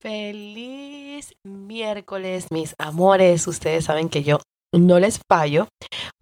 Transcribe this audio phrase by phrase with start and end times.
[0.00, 3.48] Feliz miércoles, mis amores.
[3.48, 4.38] Ustedes saben que yo
[4.72, 5.66] no les fallo.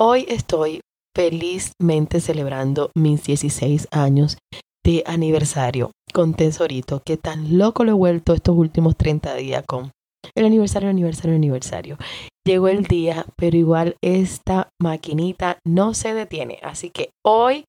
[0.01, 0.81] Hoy estoy
[1.15, 4.39] felizmente celebrando mis 16 años
[4.83, 9.91] de aniversario con Tesorito, que tan loco lo he vuelto estos últimos 30 días con
[10.35, 11.99] el aniversario, aniversario, aniversario.
[12.47, 16.61] Llegó el día, pero igual esta maquinita no se detiene.
[16.63, 17.65] Así que hoy,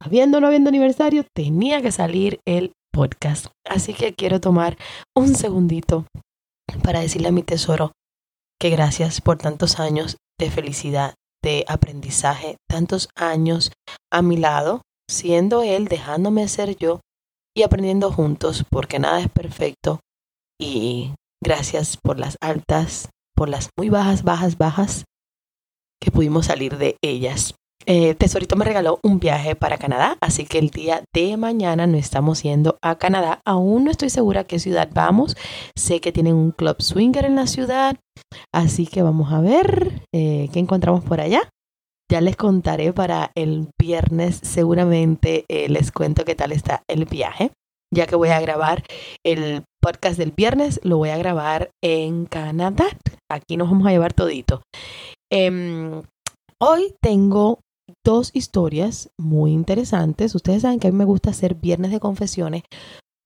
[0.00, 3.48] habiendo no habiendo aniversario, tenía que salir el podcast.
[3.68, 4.78] Así que quiero tomar
[5.14, 6.06] un segundito
[6.82, 7.92] para decirle a mi tesoro
[8.58, 13.70] que gracias por tantos años de felicidad, de aprendizaje, tantos años
[14.10, 17.00] a mi lado, siendo él, dejándome ser yo
[17.54, 20.00] y aprendiendo juntos, porque nada es perfecto.
[20.58, 25.04] Y gracias por las altas, por las muy bajas, bajas, bajas,
[26.00, 27.54] que pudimos salir de ellas.
[27.88, 32.00] Eh, Tesorito me regaló un viaje para Canadá, así que el día de mañana nos
[32.00, 33.40] estamos yendo a Canadá.
[33.44, 35.36] Aún no estoy segura a qué ciudad vamos.
[35.76, 37.96] Sé que tienen un club swinger en la ciudad,
[38.52, 41.48] así que vamos a ver eh, qué encontramos por allá.
[42.10, 47.52] Ya les contaré para el viernes, seguramente eh, les cuento qué tal está el viaje,
[47.94, 48.82] ya que voy a grabar
[49.24, 52.86] el podcast del viernes, lo voy a grabar en Canadá.
[53.30, 54.62] Aquí nos vamos a llevar todito.
[55.30, 56.02] Em,
[56.60, 57.60] hoy tengo
[58.06, 60.34] dos historias muy interesantes.
[60.36, 62.62] Ustedes saben que a mí me gusta hacer viernes de confesiones,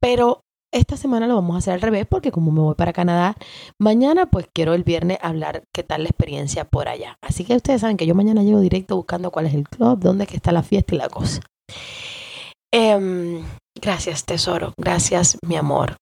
[0.01, 0.41] pero
[0.73, 3.37] esta semana lo vamos a hacer al revés porque como me voy para Canadá,
[3.79, 7.19] mañana pues quiero el viernes hablar qué tal la experiencia por allá.
[7.21, 10.27] Así que ustedes saben que yo mañana llego directo buscando cuál es el club, dónde
[10.27, 11.43] que está la fiesta y la cosa.
[12.73, 15.97] Em, gracias tesoro, gracias mi amor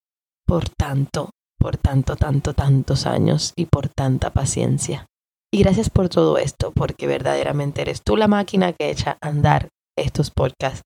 [0.46, 5.06] por tanto, por tanto, tanto, tantos años y por tanta paciencia.
[5.52, 9.68] Y gracias por todo esto, porque verdaderamente eres tú la máquina que echa a andar
[9.96, 10.82] estos podcasts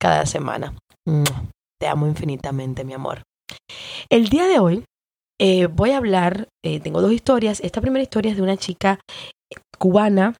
[0.00, 0.76] cada semana.
[1.78, 3.22] Te amo infinitamente, mi amor.
[4.08, 4.84] El día de hoy
[5.38, 7.60] eh, voy a hablar, eh, tengo dos historias.
[7.60, 8.98] Esta primera historia es de una chica
[9.52, 10.34] eh, cubana.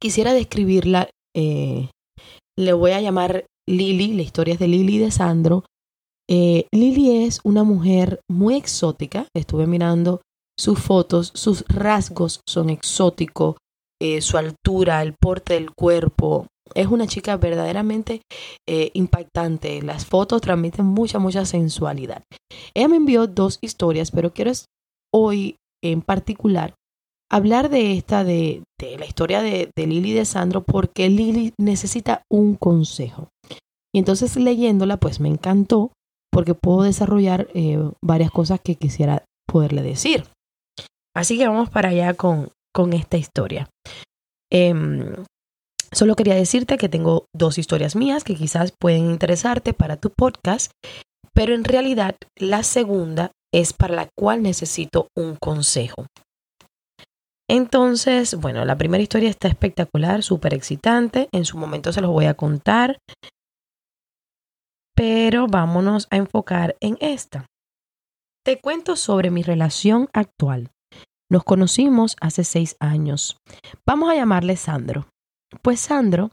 [0.00, 5.64] Quisiera describirla, le voy a llamar Lili, la historia es de Lili de Sandro.
[6.28, 9.26] Lili es una mujer muy exótica.
[9.34, 10.20] Estuve mirando
[10.58, 13.56] sus fotos, sus rasgos son exóticos,
[14.02, 16.46] eh, su altura, el porte del cuerpo.
[16.74, 18.20] Es una chica verdaderamente
[18.68, 19.80] eh, impactante.
[19.82, 22.22] Las fotos transmiten mucha, mucha sensualidad.
[22.74, 24.52] Ella me envió dos historias, pero quiero
[25.14, 26.74] hoy en particular
[27.30, 33.28] hablar de esta, de, la historia de, Lili de Sandro, porque Lili necesita un consejo.
[33.94, 35.92] Y entonces leyéndola, pues me encantó,
[36.32, 40.24] porque puedo desarrollar eh, varias cosas que quisiera poderle decir.
[41.18, 43.68] Así que vamos para allá con, con esta historia.
[44.52, 45.16] Em,
[45.90, 50.70] solo quería decirte que tengo dos historias mías que quizás pueden interesarte para tu podcast,
[51.34, 56.06] pero en realidad la segunda es para la cual necesito un consejo.
[57.50, 61.28] Entonces, bueno, la primera historia está espectacular, súper excitante.
[61.32, 62.96] En su momento se los voy a contar.
[64.94, 67.46] Pero vámonos a enfocar en esta.
[68.44, 70.70] Te cuento sobre mi relación actual.
[71.30, 73.36] Nos conocimos hace seis años.
[73.86, 75.08] Vamos a llamarle Sandro.
[75.62, 76.30] Pues Sandro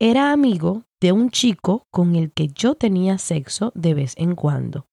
[0.00, 4.86] era amigo de un chico con el que yo tenía sexo de vez en cuando.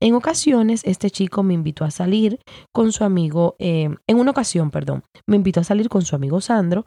[0.00, 2.38] En ocasiones, este chico me invitó a salir
[2.72, 6.40] con su amigo, eh, en una ocasión, perdón, me invitó a salir con su amigo
[6.40, 6.84] Sandro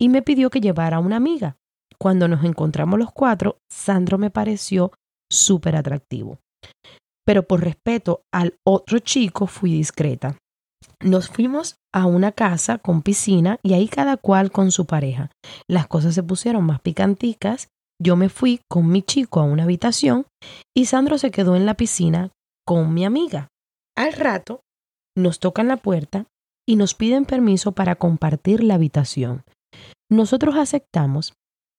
[0.00, 1.56] y me pidió que llevara a una amiga.
[1.98, 4.92] Cuando nos encontramos los cuatro, Sandro me pareció
[5.30, 6.38] súper atractivo.
[7.24, 10.36] Pero por respeto al otro chico fui discreta.
[11.02, 15.30] Nos fuimos a una casa con piscina y ahí cada cual con su pareja.
[15.68, 17.68] Las cosas se pusieron más picanticas.
[18.02, 20.26] Yo me fui con mi chico a una habitación
[20.74, 22.30] y Sandro se quedó en la piscina
[22.66, 23.48] con mi amiga.
[23.96, 24.60] Al rato
[25.16, 26.26] nos tocan la puerta
[26.66, 29.44] y nos piden permiso para compartir la habitación.
[30.10, 31.34] Nosotros aceptamos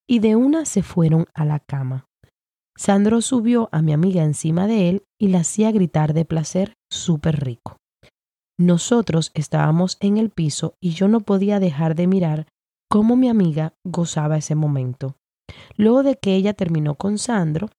[0.08, 2.06] y de una se fueron a la cama.
[2.78, 7.44] Sandro subió a mi amiga encima de él y la hacía gritar de placer súper
[7.44, 7.77] rico.
[8.59, 12.48] Nosotros estábamos en el piso y yo no podía dejar de mirar
[12.89, 15.15] cómo mi amiga gozaba ese momento.
[15.75, 17.69] Luego de que ella terminó con Sandro,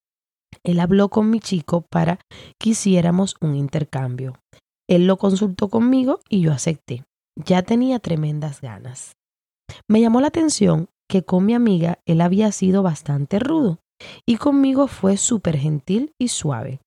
[0.64, 2.20] Él habló con mi chico para
[2.58, 4.40] que hiciéramos un intercambio.
[4.88, 7.04] Él lo consultó conmigo y yo acepté.
[7.36, 9.12] Ya tenía tremendas ganas.
[9.88, 13.80] Me llamó la atención que con mi amiga él había sido bastante rudo
[14.26, 16.80] y conmigo fue súper gentil y suave.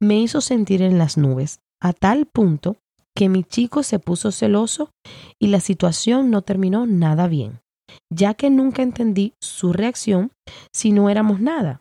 [0.00, 2.76] Me hizo sentir en las nubes, a tal punto
[3.16, 4.90] que mi chico se puso celoso
[5.40, 7.60] y la situación no terminó nada bien,
[8.12, 10.30] ya que nunca entendí su reacción
[10.72, 11.80] si no éramos nada.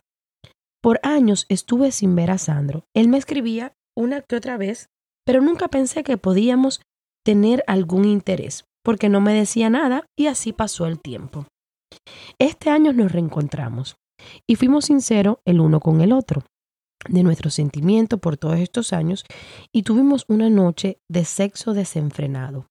[0.81, 2.85] Por años estuve sin ver a Sandro.
[2.95, 4.87] Él me escribía una que otra vez,
[5.25, 6.81] pero nunca pensé que podíamos
[7.25, 11.47] tener algún interés, porque no me decía nada y así pasó el tiempo.
[12.39, 13.97] Este año nos reencontramos
[14.47, 16.43] y fuimos sinceros el uno con el otro
[17.07, 19.25] de nuestro sentimiento por todos estos años
[19.71, 22.67] y tuvimos una noche de sexo desenfrenado.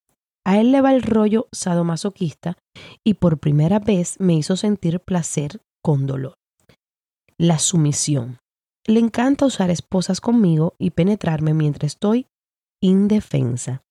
[0.47, 2.57] A él le va el rollo sadomasoquista
[3.03, 6.35] y por primera vez me hizo sentir placer con dolor.
[7.39, 8.39] La sumisión.
[8.87, 12.27] Le encanta usar esposas conmigo y penetrarme mientras estoy
[12.83, 13.83] indefensa.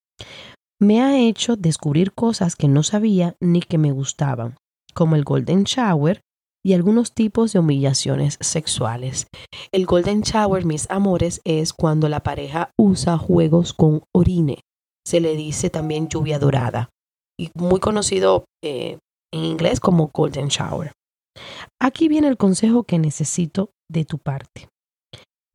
[0.80, 4.58] Me ha hecho descubrir cosas que no sabía ni que me gustaban,
[4.94, 6.22] como el golden shower
[6.66, 9.28] y algunos tipos de humillaciones sexuales.
[9.72, 14.62] El golden shower, mis amores, es cuando la pareja usa juegos con orine.
[15.06, 16.90] Se le dice también lluvia dorada
[17.38, 19.00] y muy conocido eh,
[19.34, 20.94] en inglés como golden shower.
[21.82, 24.70] Aquí viene el consejo que necesito de tu parte.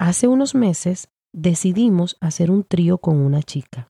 [0.00, 3.88] Hace unos meses decidimos hacer un trío con una chica.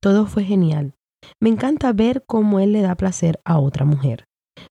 [0.00, 0.94] Todo fue genial.
[1.40, 4.24] Me encanta ver cómo él le da placer a otra mujer.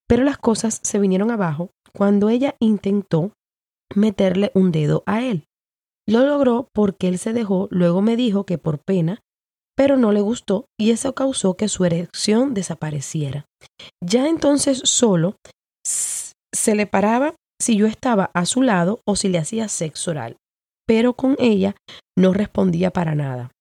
[0.07, 3.31] Pero las cosas se vinieron abajo cuando ella intentó
[3.95, 5.45] meterle un dedo a él.
[6.07, 9.21] Lo logró porque él se dejó, luego me dijo que por pena,
[9.75, 13.45] pero no le gustó y eso causó que su erección desapareciera.
[14.03, 15.35] Ya entonces solo
[15.85, 20.37] se le paraba si yo estaba a su lado o si le hacía sexo oral,
[20.87, 21.75] pero con ella
[22.17, 23.51] no respondía para nada.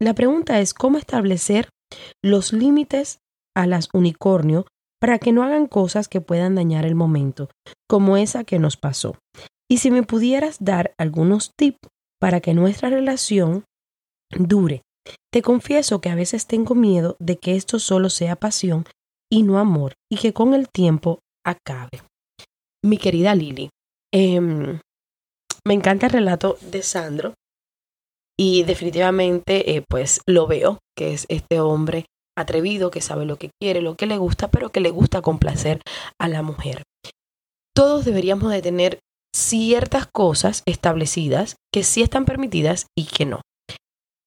[0.00, 1.68] La pregunta es cómo establecer
[2.22, 3.18] los límites
[3.56, 4.66] a las unicornio
[5.04, 7.50] para que no hagan cosas que puedan dañar el momento,
[7.86, 9.18] como esa que nos pasó.
[9.70, 13.64] Y si me pudieras dar algunos tips para que nuestra relación
[14.30, 14.80] dure.
[15.30, 18.86] Te confieso que a veces tengo miedo de que esto solo sea pasión
[19.30, 22.00] y no amor, y que con el tiempo acabe.
[22.82, 23.68] Mi querida Lili,
[24.10, 24.80] em,
[25.66, 27.34] me encanta el relato de Sandro
[28.40, 33.50] y definitivamente eh, pues lo veo, que es este hombre atrevido, que sabe lo que
[33.60, 35.80] quiere, lo que le gusta, pero que le gusta complacer
[36.20, 36.82] a la mujer.
[37.74, 38.98] Todos deberíamos de tener
[39.34, 43.40] ciertas cosas establecidas que sí están permitidas y que no.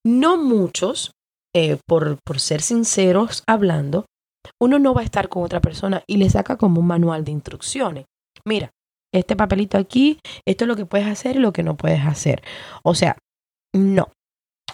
[0.06, 1.12] No muchos,
[1.56, 4.06] eh, por, por ser sinceros hablando,
[4.62, 7.31] uno no va a estar con otra persona y le saca como un manual de
[7.31, 8.06] instrucciones.
[8.45, 8.71] Mira,
[9.13, 12.44] este papelito aquí, esto es lo que puedes hacer y lo que no puedes hacer.
[12.83, 13.18] O sea,
[13.74, 14.12] no.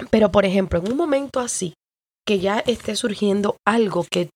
[0.10, 1.74] Pero por ejemplo, en un momento así,
[2.26, 4.30] que ya esté surgiendo algo que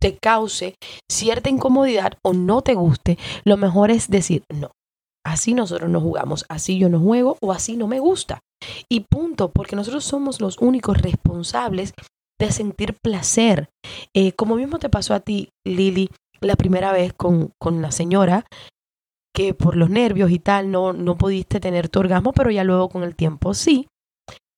[0.00, 0.74] te cause
[1.10, 4.70] cierta incomodidad o no te guste, lo mejor es decir, no,
[5.24, 8.40] así nosotros no jugamos, así yo no juego o así no me gusta.
[8.88, 11.94] Y punto, porque nosotros somos los únicos responsables
[12.38, 13.70] de sentir placer.
[14.14, 16.10] Eh, como mismo te pasó a ti, Lili,
[16.40, 18.44] la primera vez con, con la señora,
[19.34, 22.88] que por los nervios y tal no, no pudiste tener tu orgasmo, pero ya luego
[22.88, 23.88] con el tiempo sí.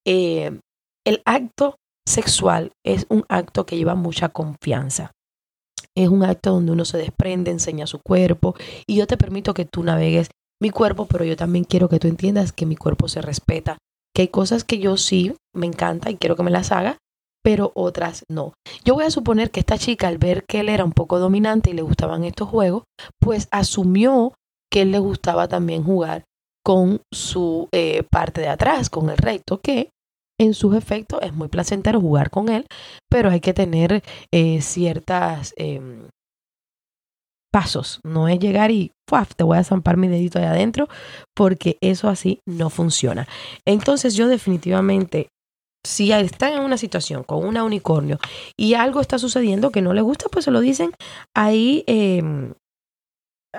[0.06, 0.58] Eh,
[1.04, 1.76] el acto
[2.06, 5.12] sexual es un acto que lleva mucha confianza.
[5.94, 8.54] Es un acto donde uno se desprende, enseña su cuerpo
[8.86, 12.08] y yo te permito que tú navegues mi cuerpo, pero yo también quiero que tú
[12.08, 13.78] entiendas que mi cuerpo se respeta,
[14.14, 16.98] que hay cosas que yo sí me encanta y quiero que me las haga,
[17.42, 18.54] pero otras no.
[18.84, 21.70] Yo voy a suponer que esta chica al ver que él era un poco dominante
[21.70, 22.84] y le gustaban estos juegos,
[23.20, 24.34] pues asumió
[24.70, 26.24] que él le gustaba también jugar
[26.64, 29.90] con su eh, parte de atrás, con el recto, que
[30.38, 32.66] en sus efectos es muy placentero jugar con él,
[33.10, 34.02] pero hay que tener
[34.32, 36.08] eh, ciertas em,
[37.52, 38.00] pasos.
[38.04, 38.92] No es llegar y
[39.36, 40.88] te voy a zampar mi dedito ahí adentro,
[41.34, 43.26] porque eso así no funciona.
[43.64, 45.28] Entonces yo definitivamente,
[45.86, 48.18] si están en una situación con una unicornio
[48.58, 50.90] y algo está sucediendo que no le gusta, pues se lo dicen
[51.34, 52.22] ahí eh,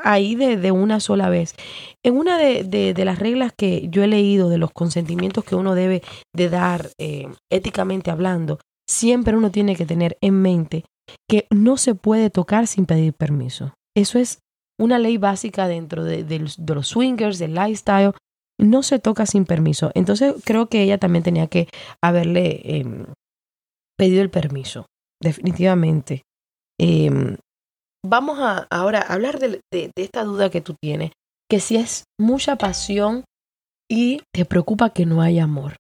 [0.04, 1.56] ahí de, una sola vez.
[2.04, 6.02] En una de, las reglas que yo he leído de los consentimientos que uno debe
[6.36, 10.86] de dar eh, éticamente hablando, siempre uno tiene que tener en mente
[11.30, 13.74] que no se puede tocar sin pedir permiso.
[13.96, 14.40] Eso es
[14.80, 18.14] una ley básica dentro de, los swingers, del lifestyle.
[18.60, 19.92] No se toca sin permiso.
[19.94, 21.68] Entonces creo que ella también tenía que
[22.02, 23.06] haberle em,
[23.98, 24.86] pedido el permiso,
[25.22, 26.24] definitivamente.
[26.80, 27.38] Em,
[28.10, 29.62] vamos a ahora hablar de,
[29.96, 31.12] esta duda que tú tienes,
[31.50, 33.24] que si es mucha pasión
[33.90, 35.76] y te preocupa que no haya amor.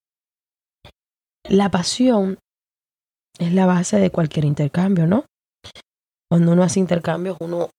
[1.43, 2.39] La pasión
[3.39, 5.25] es la base de cualquier intercambio, ¿no?
[6.29, 7.69] Cuando uno hace intercambios, uno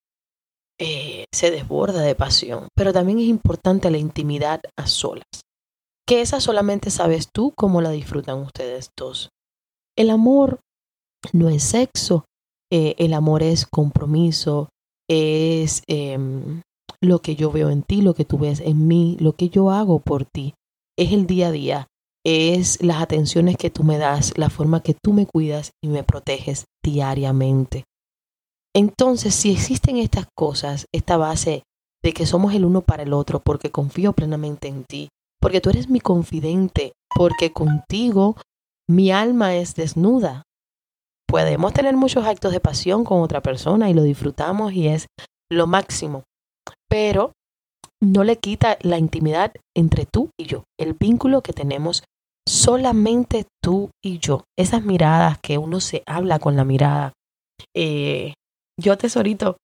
[0.81, 5.27] eh, se desborda de pasión, pero también es importante la intimidad a solas,
[6.07, 9.29] que esa solamente sabes tú cómo la disfrutan ustedes dos.
[9.97, 10.61] El amor
[11.33, 12.25] no es sexo,
[12.71, 14.69] eh, el amor es compromiso,
[15.09, 16.63] es em,
[17.01, 19.71] lo que yo veo en ti, lo que tú ves en mí, lo que yo
[19.71, 20.55] hago por ti,
[20.97, 21.87] es el día a día,
[22.25, 26.03] es las atenciones que tú me das, la forma que tú me cuidas y me
[26.03, 27.85] proteges diariamente.
[28.75, 31.63] Entonces, si existen estas cosas, esta base
[32.03, 35.09] de que somos el uno para el otro, porque confío plenamente en ti,
[35.41, 38.37] porque tú eres mi confidente, porque contigo
[38.89, 40.43] mi alma es desnuda.
[41.31, 45.07] Podemos tener muchos actos de pasión con otra persona y lo disfrutamos y es
[45.51, 46.25] lo máximo,
[46.89, 47.33] pero
[48.01, 52.03] no le quita la intimidad entre tú y yo, el vínculo que tenemos
[52.49, 57.13] solamente tú y yo, esas miradas que uno se habla con la mirada.
[57.77, 58.33] Eh,
[58.81, 59.59] yo tesorito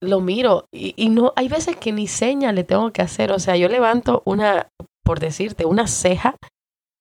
[0.00, 3.38] lo miro y, y, no hay veces que ni seña le tengo que hacer, o
[3.38, 4.68] sea, yo levanto una,
[5.04, 6.36] por decirte, una ceja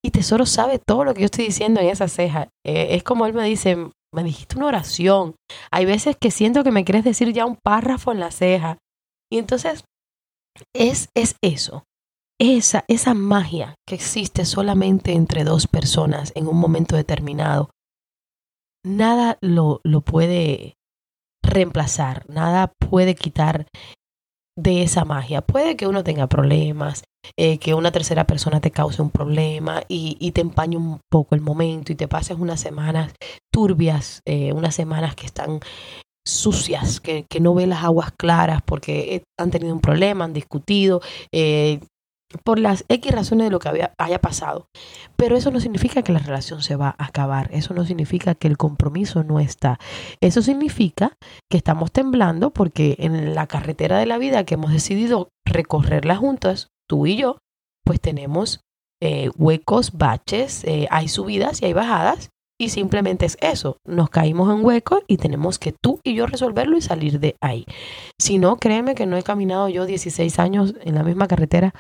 [0.04, 2.50] y tesoro sabe todo lo que yo estoy diciendo en esa ceja.
[2.66, 3.78] Eh, es como él me dice,
[4.14, 5.36] me dijiste una oración.
[5.72, 8.78] Hay veces que siento que me quieres decir ya un párrafo en la ceja.
[9.32, 9.86] Y entonces
[10.76, 11.86] es, es eso,
[12.40, 17.70] esa, esa magia que existe solamente entre dos personas en un momento determinado.
[18.86, 20.76] Nada lo, lo puede
[21.42, 23.68] reemplazar, nada puede quitar
[24.58, 25.42] de esa magia.
[25.42, 27.04] Puede que uno tenga problemas,
[27.38, 31.42] eh, que una tercera persona te cause un problema y, te empañe un poco el
[31.42, 33.14] momento y te pases unas semanas
[33.52, 35.60] turbias, eh, unas semanas que están
[36.26, 40.34] sucias, que, que, no ve las aguas claras porque eh, han tenido un problema, han
[40.34, 41.02] discutido,
[41.34, 41.80] eh,
[42.44, 44.68] por las X razones de lo que había, haya pasado.
[45.16, 48.48] Pero eso no significa que la relación se va a acabar, eso no significa que
[48.48, 49.80] el compromiso no está.
[50.22, 51.18] Eso significa
[51.50, 56.70] que estamos temblando porque en la carretera de la vida que hemos decidido recorrerla juntas,
[56.88, 57.38] tú y yo,
[57.86, 58.62] pues tenemos
[59.02, 62.30] eh, huecos, baches, eh, hay subidas y hay bajadas.
[62.60, 66.78] Y simplemente es eso, nos caímos en huecos y tenemos que tú y yo resolverlo
[66.78, 67.66] y salir de ahí.
[68.20, 71.74] Si no, créeme que no he caminado yo 16 años en la misma carretera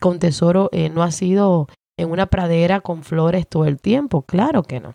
[0.00, 4.62] con tesoro, eh, no ha sido en una pradera con flores todo el tiempo, claro
[4.62, 4.94] que no.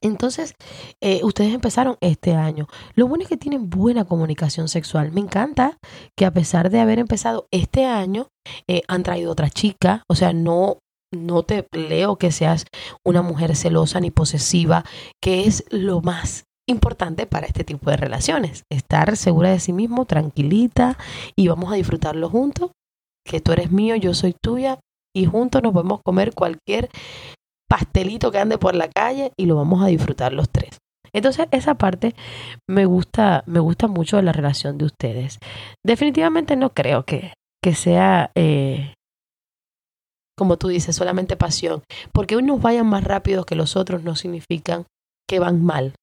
[0.00, 0.54] Entonces,
[1.00, 2.66] eh, ustedes empezaron este año.
[2.94, 5.12] Lo bueno es que tienen buena comunicación sexual.
[5.12, 5.78] Me encanta
[6.16, 8.28] que a pesar de haber empezado este año,
[8.68, 10.02] eh, han traído otra chica.
[10.08, 10.78] O sea, no,
[11.14, 12.66] no te leo que seas
[13.04, 14.84] una mujer celosa ni posesiva,
[15.22, 18.64] que es lo más importante para este tipo de relaciones.
[18.70, 20.98] Estar segura de sí mismo, tranquilita
[21.36, 22.72] y vamos a disfrutarlo juntos.
[23.26, 24.78] Que tú eres mío, yo soy tuya
[25.14, 26.88] y juntos nos podemos comer cualquier
[27.68, 30.78] pastelito que ande por la calle y lo vamos a disfrutar los tres.
[31.12, 32.14] Entonces, esa parte
[32.68, 35.38] me gusta, me gusta mucho de la relación de ustedes.
[35.84, 38.94] Definitivamente no creo que, que sea, eh,
[40.36, 41.82] como tú dices, solamente pasión.
[42.12, 44.84] Porque unos vayan más rápido que los otros no significan
[45.26, 45.94] que van mal.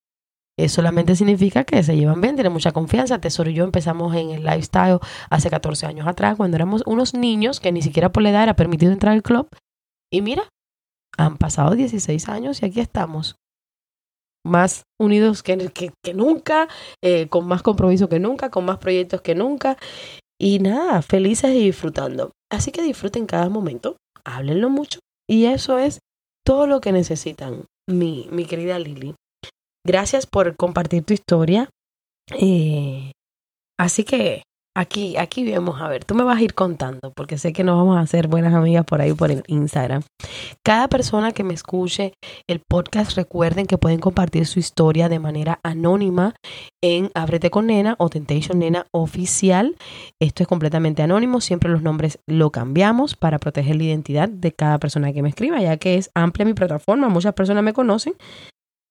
[0.57, 3.19] Eso solamente significa que se llevan bien, tienen mucha confianza.
[3.19, 7.59] Tesoro y yo empezamos en el lifestyle hace 14 años atrás, cuando éramos unos niños
[7.59, 9.47] que ni siquiera por la edad era permitido entrar al club.
[10.11, 10.49] Y mira,
[11.17, 13.35] han pasado 16 años y aquí estamos.
[14.45, 15.57] Más unidos que,
[16.03, 16.67] que, nunca,
[17.01, 19.77] eh, con más compromiso que nunca, con más proyectos que nunca.
[20.39, 22.31] Y nada, felices y disfrutando.
[22.51, 24.99] Así que disfruten cada momento, háblenlo mucho.
[25.27, 25.99] Y eso es
[26.45, 29.15] todo lo que necesitan, mi, mi querida Lili.
[29.85, 31.69] Gracias por compartir tu historia.
[32.39, 33.11] Eh,
[33.77, 34.43] así que
[34.75, 37.77] Aquí, aquí vemos, a ver, tú me vas a ir contando, porque sé que nos
[37.77, 40.01] vamos a hacer buenas amigas por ahí por el Instagram.
[40.65, 42.13] Cada persona que me escuche
[42.49, 46.33] el podcast, recuerden que pueden compartir su historia de manera anónima
[46.83, 49.75] en Ábrete con Nena o Temptation Nena Oficial.
[50.19, 54.79] Esto es completamente anónimo, siempre los nombres lo cambiamos para proteger la identidad de cada
[54.79, 58.15] persona que me escriba, ya que es amplia mi plataforma, muchas personas me conocen,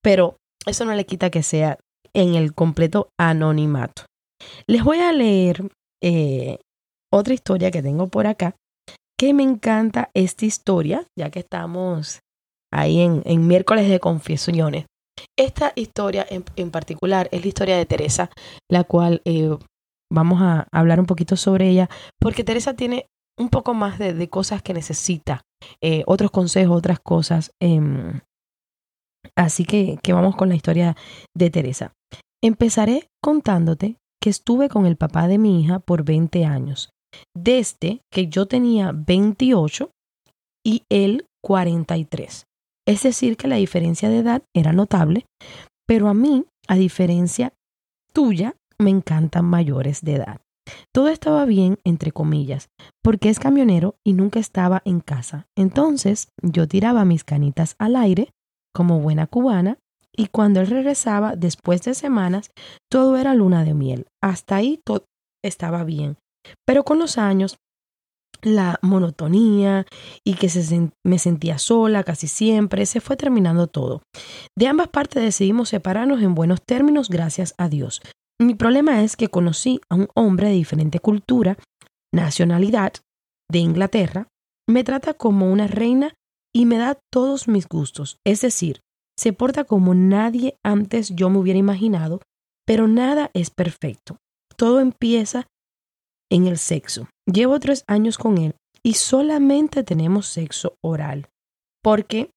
[0.01, 1.79] pero eso no le quita que sea
[2.15, 4.05] en el completo anonimato.
[4.67, 5.69] Les voy a leer
[6.03, 6.59] eh,
[7.13, 8.57] otra historia que tengo por acá,
[9.19, 12.21] que me encanta esta historia, ya que estamos
[12.73, 14.87] ahí en, miércoles de confesiones.
[15.39, 18.31] Esta historia en, particular es la historia de Teresa,
[18.69, 19.57] la cual eh,
[20.11, 21.89] vamos a hablar un poquito sobre ella,
[22.19, 23.07] porque Teresa tiene
[23.39, 25.43] un poco más de, cosas que necesita,
[25.81, 27.53] eh, otros consejos, otras cosas.
[27.61, 28.21] Em,
[29.37, 30.97] así que, vamos con la historia
[31.35, 31.93] de Teresa.
[32.43, 36.91] Empezaré contándote que estuve con el papá de mi hija por 20 años.
[37.37, 39.91] desde que yo tenía 28
[40.65, 42.47] y él 43.
[42.87, 45.27] Es decir, que la diferencia de edad era notable,
[45.87, 47.53] pero a mí, a diferencia
[48.15, 50.41] tuya, me encantan mayores de edad.
[50.93, 52.69] Todo estaba bien, entre comillas,
[53.03, 55.47] porque es camionero y nunca estaba en casa.
[55.57, 58.31] Entonces yo tiraba mis canitas al aire,
[58.75, 59.79] como buena cubana,
[60.15, 62.51] y cuando él regresaba, después de semanas,
[62.91, 64.07] todo era luna de miel.
[64.23, 65.05] Hasta ahí todo
[65.43, 66.17] estaba bien.
[66.67, 67.57] Pero con los años,
[68.43, 69.87] la monotonía
[70.25, 74.03] y que se me sentía sola casi siempre, se fue terminando todo.
[74.59, 78.03] De ambas partes decidimos separarnos en buenos términos, gracias a Dios.
[78.41, 81.57] Mi problema es que conocí a un hombre de diferente cultura,
[82.13, 82.93] nacionalidad,
[83.53, 84.29] de Inglaterra,
[84.69, 86.15] me trata como una reina
[86.55, 88.81] y me da todos mis gustos, es decir,
[89.19, 92.21] se porta como nadie antes yo me hubiera imaginado,
[92.67, 94.17] pero nada es perfecto.
[94.57, 95.47] Todo empieza
[96.31, 97.09] en el sexo.
[97.27, 101.29] Llevo tres años con él y solamente tenemos sexo oral,
[101.83, 102.31] porque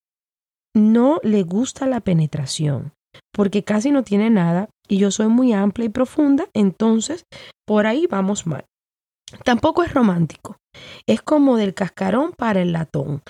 [0.76, 2.94] no le gusta la penetración,
[3.32, 7.24] porque casi no tiene nada y yo soy muy amplia y profunda, entonces
[7.66, 8.66] por ahí vamos mal.
[9.44, 10.58] Tampoco es romántico,
[11.08, 13.24] es como del cascarón para el latón.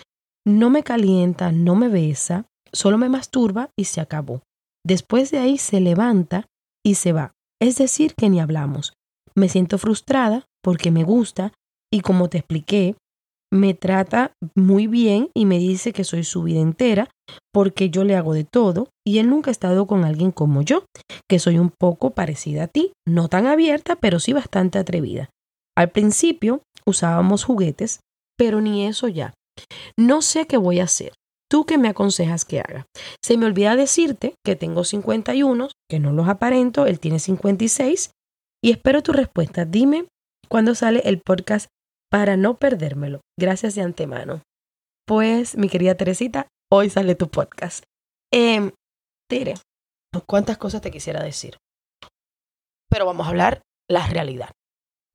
[0.48, 4.44] No me calienta, no me besa, solo me masturba y se acabó.
[4.86, 6.46] Después de ahí se levanta
[6.86, 7.34] y se va.
[7.60, 8.94] Es decir, que ni hablamos.
[9.34, 11.54] Me siento frustrada porque me gusta
[11.92, 12.96] y como te expliqué,
[13.52, 17.10] me trata muy bien y me dice que soy su vida entera
[17.52, 20.86] porque yo le hago de todo y él nunca ha estado con alguien como yo,
[21.28, 25.30] que soy un poco parecida a ti, no tan abierta, pero sí bastante atrevida.
[25.76, 28.02] Al principio usábamos juguetes,
[28.38, 29.34] pero ni eso ya.
[29.98, 31.14] No sé qué voy a hacer.
[31.50, 32.86] ¿Tú qué me aconsejas que haga?
[33.24, 38.12] Se me olvida decirte que tengo 51, que no los aparento, él tiene 56
[38.64, 39.66] y espero tu respuesta.
[39.66, 40.08] Dime
[40.50, 41.68] cuándo sale el podcast
[42.10, 43.22] para no perdérmelo.
[43.40, 44.42] Gracias de antemano.
[45.06, 47.84] Pues, mi querida Teresita, hoy sale tu podcast.
[48.34, 48.72] Eh,
[49.30, 49.54] Tere,
[50.26, 51.58] cuántas cosas te quisiera decir.
[52.90, 54.50] Pero vamos a hablar la realidad.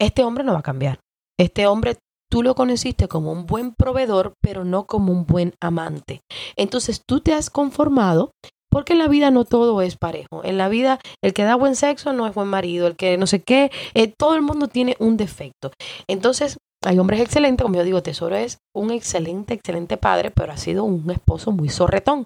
[0.01, 1.01] Este hombre no va a cambiar.
[1.39, 1.97] Este hombre
[2.31, 6.23] tú lo conociste como un buen proveedor, pero no como un buen amante.
[6.57, 8.31] Entonces tú te has conformado
[8.71, 10.45] porque en la vida no todo es parejo.
[10.45, 13.27] En la vida el que da buen sexo no es buen marido, el que no
[13.27, 15.73] sé qué, eh, todo el mundo tiene un defecto.
[16.07, 20.57] Entonces hay hombres excelentes, como yo digo, Tesoro es un excelente, excelente padre, pero ha
[20.57, 22.25] sido un esposo muy zorretón.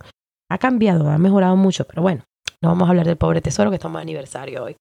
[0.51, 2.25] Ha cambiado, ha mejorado mucho, pero bueno,
[2.62, 4.77] no vamos a hablar del pobre Tesoro que estamos de aniversario hoy.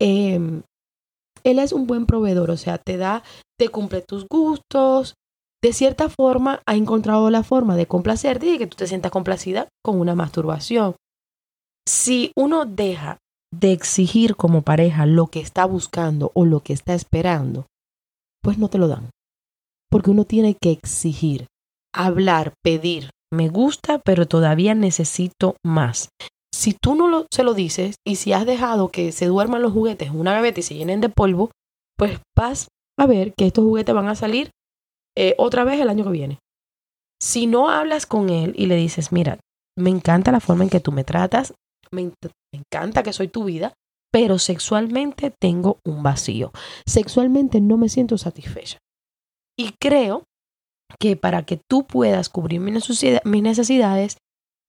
[0.00, 0.62] Em,
[1.44, 3.22] él es un buen proveedor, o sea, te da,
[3.58, 5.14] te cumple tus gustos,
[5.62, 9.68] de cierta forma ha encontrado la forma de complacerte y que tú te sientas complacida
[9.84, 10.94] con una masturbación.
[11.86, 13.18] Si uno deja
[13.52, 17.66] de exigir como pareja lo que está buscando o lo que está esperando,
[18.42, 19.10] pues no te lo dan.
[19.90, 21.46] Porque uno tiene que exigir,
[21.94, 23.10] hablar, pedir.
[23.32, 26.08] Me gusta, pero todavía necesito más.
[26.54, 29.72] Si tú no lo, se lo dices y si has dejado que se duerman los
[29.72, 31.50] juguetes una gaveta y se llenen de polvo,
[31.96, 32.68] pues vas
[32.98, 34.50] a ver que estos juguetes van a salir
[35.16, 36.38] eh, otra vez el año que viene.
[37.20, 39.40] Si no hablas con él y le dices, mira,
[39.76, 41.54] me encanta la forma en que tú me tratas,
[41.90, 42.12] me,
[42.52, 43.72] encanta que soy tu vida,
[44.12, 46.52] pero sexualmente tengo un vacío.
[46.86, 48.78] Sexualmente no me siento satisfecha.
[49.56, 50.24] Y creo
[51.00, 54.16] que para que tú puedas cubrir mis necesidades,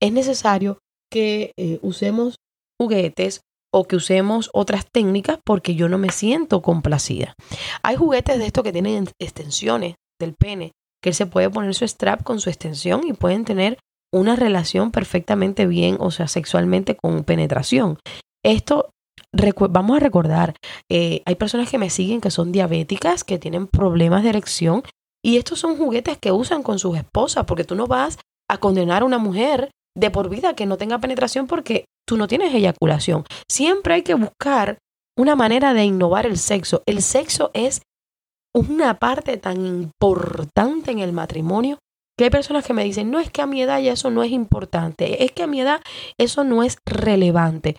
[0.01, 0.79] es necesario
[1.11, 2.35] que eh, usemos
[2.79, 7.35] juguetes o que usemos otras técnicas porque yo no me siento complacida.
[7.83, 11.85] Hay juguetes de estos que tienen extensiones del pene, que él se puede poner su
[11.85, 13.77] strap con su extensión y pueden tener
[14.11, 17.99] una relación perfectamente bien, o sea, sexualmente con penetración.
[18.43, 18.89] Esto
[19.69, 20.55] vamos a recordar,
[20.89, 24.83] eh, hay personas que me siguen que son diabéticas, que tienen problemas de erección,
[25.23, 28.17] y estos son juguetes que usan con sus esposas, porque tú no vas
[28.49, 32.27] a condenar a una mujer de por vida que no tenga penetración porque tú no
[32.27, 33.23] tienes eyaculación.
[33.47, 34.79] Siempre hay que buscar
[35.15, 36.81] una manera de innovar el sexo.
[36.87, 37.83] El sexo es
[38.51, 41.77] una parte tan importante en el matrimonio
[42.17, 44.23] que hay personas que me dicen, no es que a mi edad ya eso no
[44.23, 45.81] es importante, es que a mi edad
[46.17, 47.77] eso no es relevante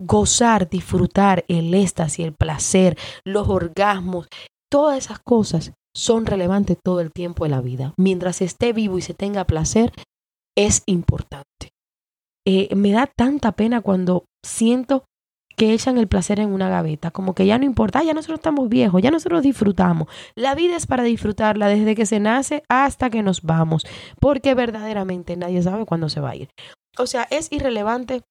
[0.00, 4.26] gozar, disfrutar el éxtasis, el placer, los orgasmos,
[4.70, 7.94] todas esas cosas son relevantes todo el tiempo de la vida.
[7.96, 9.92] Mientras esté vivo y se tenga placer,
[10.56, 11.70] es importante.
[12.50, 15.04] Eh, me da tanta pena cuando siento
[15.54, 18.70] que echan el placer en una gaveta, como que ya no importa, ya nosotros estamos
[18.70, 20.08] viejos, ya nosotros disfrutamos.
[20.34, 23.84] La vida es para disfrutarla desde que se nace hasta que nos vamos,
[24.18, 26.48] porque verdaderamente nadie sabe cuándo se va a ir.
[26.96, 28.22] O sea, es irrelevante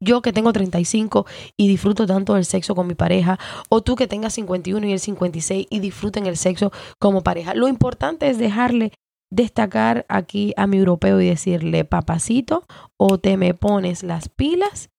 [0.00, 1.26] yo que tengo 35
[1.56, 5.00] y disfruto tanto del sexo con mi pareja, o tú que tengas 51 y el
[5.00, 7.54] 56 y disfruten el sexo como pareja.
[7.54, 8.92] Lo importante es dejarle
[9.32, 12.66] destacar aquí a mi europeo y decirle, papacito,
[12.98, 14.90] o te me pones las pilas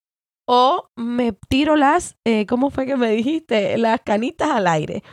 [0.47, 3.77] o me tiro las, eh, ¿cómo fue que me dijiste?
[3.77, 5.03] Las canitas al aire.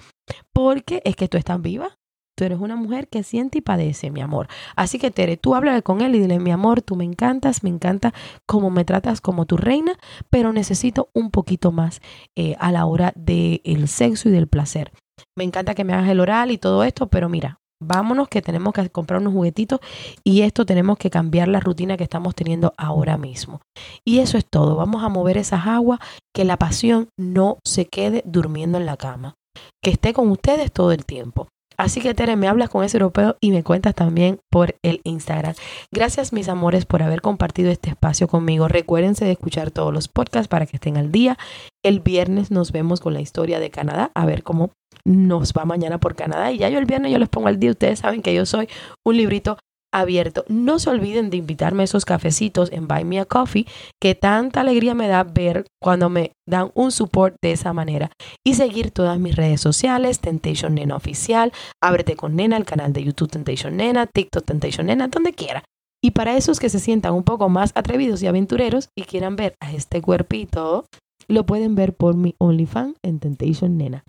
[0.53, 1.99] Porque es que tú estás viva.
[2.37, 4.49] Tú eres una mujer que siente y padece, mi amor.
[4.75, 7.69] Así que Tere, tú háblale con él y dile, mi amor, tú me encantas, me
[7.69, 8.15] encanta
[8.47, 9.99] cómo me tratas como tu reina,
[10.31, 12.01] pero necesito un poquito más
[12.37, 14.93] eh, a la hora del sexo y del placer.
[15.37, 18.73] Me encanta que me hagas el oral y todo esto, pero mira, vámonos que tenemos
[18.73, 19.81] que comprar unos juguetitos
[20.25, 23.61] y esto tenemos que cambiar la rutina que estamos teniendo ahora mismo.
[24.05, 26.01] Y eso es todo, vamos a mover esas aguas,
[26.35, 29.35] que la pasión no se quede durmiendo en la cama,
[29.83, 31.49] que esté con ustedes todo el tiempo.
[31.81, 35.55] Así que Tere, me hablas con ese europeo y me cuentas también por el Instagram.
[35.91, 38.69] Gracias mis amores por haber compartido este espacio conmigo.
[38.69, 41.39] Recuérdense de escuchar todos los podcasts para que estén al día.
[41.83, 44.73] El viernes nos vemos con la historia de Canadá, a ver cómo
[45.07, 46.53] nos va mañana por Canadá.
[46.53, 47.71] Y ya yo el viernes yo les pongo al día.
[47.71, 48.69] Ustedes saben que yo soy
[49.03, 49.57] un librito
[49.93, 50.45] abierto.
[50.49, 53.67] No se olviden de invitarme a esos cafecitos en Buy Me a Coffee,
[54.01, 58.11] que tanta alegría me da ver cuando me dan un support de esa manera.
[58.45, 63.05] Y seguir todas mis redes sociales, Temptation Nena Oficial, Ábrete con Nena, el canal de
[63.05, 65.65] YouTube Temptation Nena, TikTok Temptation Nena, donde quiera.
[66.03, 69.55] Y para esos que se sientan un poco más atrevidos y aventureros y quieran ver
[69.61, 70.87] a este cuerpito,
[71.29, 74.05] lo pueden ver por mi OnlyFans en Temptation Nena.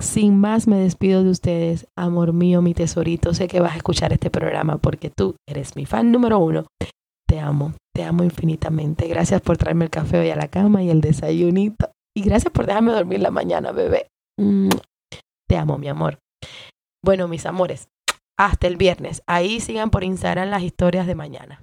[0.00, 3.34] Sin más, me despido de ustedes, amor mío, mi tesorito.
[3.34, 6.66] Sé que vas a escuchar este programa porque tú eres mi fan número uno.
[7.26, 9.08] Te amo, te amo infinitamente.
[9.08, 11.90] Gracias por traerme el café hoy a la cama y el desayunito.
[12.16, 14.08] Y gracias por dejarme dormir la mañana, bebé.
[15.48, 16.18] Te amo, mi amor.
[17.04, 17.88] Bueno, mis amores,
[18.38, 19.22] hasta el viernes.
[19.26, 21.62] Ahí sigan por Instagram las historias de mañana.